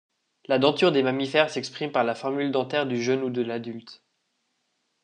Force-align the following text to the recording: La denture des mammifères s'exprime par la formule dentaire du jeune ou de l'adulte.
La 0.47 0.57
denture 0.57 0.91
des 0.91 1.03
mammifères 1.03 1.51
s'exprime 1.51 1.91
par 1.91 2.03
la 2.03 2.15
formule 2.15 2.51
dentaire 2.51 2.87
du 2.87 2.99
jeune 2.99 3.21
ou 3.21 3.29
de 3.29 3.43
l'adulte. 3.43 4.01